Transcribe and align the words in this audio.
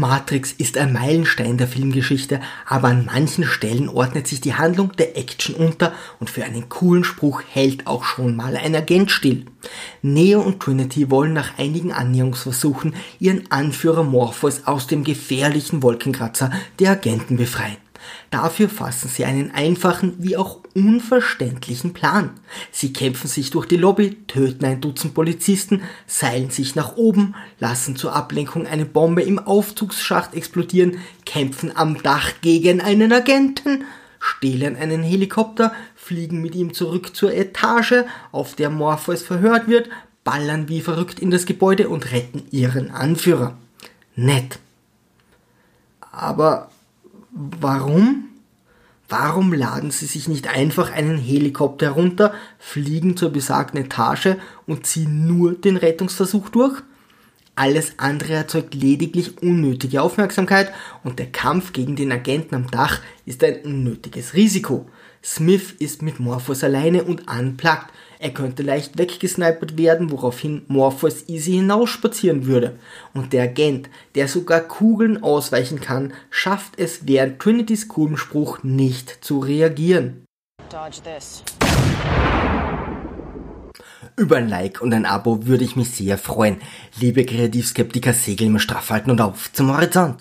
Matrix 0.00 0.52
ist 0.52 0.78
ein 0.78 0.94
Meilenstein 0.94 1.58
der 1.58 1.68
Filmgeschichte, 1.68 2.40
aber 2.66 2.88
an 2.88 3.04
manchen 3.04 3.44
Stellen 3.44 3.88
ordnet 3.88 4.26
sich 4.26 4.40
die 4.40 4.54
Handlung 4.54 4.92
der 4.96 5.16
Action 5.16 5.54
unter 5.54 5.92
und 6.18 6.30
für 6.30 6.42
einen 6.42 6.68
coolen 6.70 7.04
Spruch 7.04 7.42
hält 7.46 7.86
auch 7.86 8.04
schon 8.04 8.34
mal 8.34 8.56
ein 8.56 8.74
Agent 8.74 9.10
still. 9.10 9.44
Neo 10.00 10.40
und 10.40 10.60
Trinity 10.60 11.10
wollen 11.10 11.34
nach 11.34 11.58
einigen 11.58 11.92
Annäherungsversuchen 11.92 12.94
ihren 13.18 13.50
Anführer 13.52 14.02
Morpheus 14.02 14.66
aus 14.66 14.86
dem 14.86 15.04
gefährlichen 15.04 15.82
Wolkenkratzer 15.82 16.50
der 16.78 16.92
Agenten 16.92 17.36
befreien. 17.36 17.76
Dafür 18.30 18.68
fassen 18.68 19.08
sie 19.08 19.24
einen 19.24 19.50
einfachen 19.50 20.14
wie 20.18 20.36
auch 20.36 20.60
unverständlichen 20.74 21.92
Plan. 21.92 22.30
Sie 22.70 22.92
kämpfen 22.92 23.28
sich 23.28 23.50
durch 23.50 23.66
die 23.66 23.76
Lobby, 23.76 24.16
töten 24.26 24.64
ein 24.64 24.80
Dutzend 24.80 25.14
Polizisten, 25.14 25.82
seilen 26.06 26.50
sich 26.50 26.74
nach 26.74 26.96
oben, 26.96 27.34
lassen 27.58 27.96
zur 27.96 28.14
Ablenkung 28.14 28.66
eine 28.66 28.86
Bombe 28.86 29.22
im 29.22 29.38
Aufzugsschacht 29.38 30.34
explodieren, 30.34 30.98
kämpfen 31.24 31.76
am 31.76 32.02
Dach 32.02 32.32
gegen 32.40 32.80
einen 32.80 33.12
Agenten, 33.12 33.84
stehlen 34.20 34.76
einen 34.76 35.02
Helikopter, 35.02 35.72
fliegen 35.96 36.40
mit 36.40 36.54
ihm 36.54 36.74
zurück 36.74 37.16
zur 37.16 37.34
Etage, 37.34 38.04
auf 38.32 38.54
der 38.54 38.70
Morpheus 38.70 39.22
verhört 39.22 39.68
wird, 39.68 39.88
ballern 40.24 40.68
wie 40.68 40.80
verrückt 40.80 41.18
in 41.18 41.30
das 41.30 41.46
Gebäude 41.46 41.88
und 41.88 42.12
retten 42.12 42.44
ihren 42.50 42.90
Anführer. 42.90 43.56
Nett. 44.14 44.58
Aber 46.12 46.70
Warum? 47.60 48.24
Warum 49.08 49.54
laden 49.54 49.90
sie 49.90 50.04
sich 50.04 50.28
nicht 50.28 50.46
einfach 50.48 50.92
einen 50.92 51.16
Helikopter 51.16 51.86
herunter, 51.86 52.34
fliegen 52.58 53.16
zur 53.16 53.30
besagten 53.30 53.80
Etage 53.80 54.36
und 54.66 54.84
ziehen 54.84 55.26
nur 55.26 55.54
den 55.54 55.78
Rettungsversuch 55.78 56.50
durch? 56.50 56.82
Alles 57.54 57.98
andere 57.98 58.34
erzeugt 58.34 58.74
lediglich 58.74 59.42
unnötige 59.42 60.02
Aufmerksamkeit 60.02 60.70
und 61.02 61.18
der 61.18 61.32
Kampf 61.32 61.72
gegen 61.72 61.96
den 61.96 62.12
Agenten 62.12 62.54
am 62.54 62.70
Dach 62.70 63.00
ist 63.24 63.42
ein 63.42 63.62
unnötiges 63.64 64.34
Risiko. 64.34 64.86
Smith 65.22 65.74
ist 65.78 66.00
mit 66.00 66.18
Morpheus 66.18 66.64
alleine 66.64 67.04
und 67.04 67.30
unplugged. 67.30 67.88
Er 68.18 68.30
könnte 68.30 68.62
leicht 68.62 68.98
weggesnipert 68.98 69.76
werden, 69.76 70.10
woraufhin 70.10 70.62
Morpheus 70.68 71.28
easy 71.28 71.52
hinausspazieren 71.52 72.46
würde. 72.46 72.78
Und 73.12 73.32
der 73.32 73.44
Agent, 73.44 73.90
der 74.14 74.28
sogar 74.28 74.60
Kugeln 74.60 75.22
ausweichen 75.22 75.80
kann, 75.80 76.14
schafft 76.30 76.78
es 76.78 77.06
während 77.06 77.38
Trinitys 77.38 77.88
coolem 77.88 78.16
Spruch 78.16 78.62
nicht 78.62 79.22
zu 79.22 79.40
reagieren. 79.40 80.24
Über 84.16 84.36
ein 84.36 84.48
Like 84.48 84.80
und 84.80 84.92
ein 84.92 85.06
Abo 85.06 85.46
würde 85.46 85.64
ich 85.64 85.76
mich 85.76 85.90
sehr 85.90 86.18
freuen. 86.18 86.60
Liebe 86.98 87.24
Kreativskeptiker, 87.24 88.12
segeln 88.12 88.52
wir 88.52 88.60
straff 88.60 88.90
halten 88.90 89.10
und 89.10 89.20
auf 89.20 89.52
zum 89.52 89.74
Horizont. 89.74 90.18